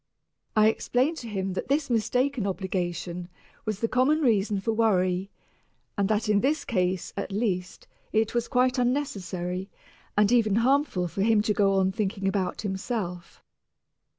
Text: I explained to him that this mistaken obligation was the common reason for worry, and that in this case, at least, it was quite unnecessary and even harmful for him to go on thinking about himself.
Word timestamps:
I 0.55 0.67
explained 0.67 1.17
to 1.17 1.27
him 1.29 1.53
that 1.53 1.67
this 1.67 1.87
mistaken 1.87 2.47
obligation 2.47 3.29
was 3.65 3.81
the 3.81 3.87
common 3.87 4.21
reason 4.21 4.59
for 4.59 4.71
worry, 4.73 5.29
and 5.95 6.09
that 6.09 6.27
in 6.27 6.39
this 6.41 6.65
case, 6.65 7.13
at 7.15 7.31
least, 7.31 7.87
it 8.11 8.33
was 8.33 8.47
quite 8.47 8.79
unnecessary 8.79 9.69
and 10.17 10.31
even 10.31 10.55
harmful 10.55 11.07
for 11.07 11.21
him 11.21 11.43
to 11.43 11.53
go 11.53 11.73
on 11.75 11.91
thinking 11.91 12.27
about 12.27 12.61
himself. 12.63 13.43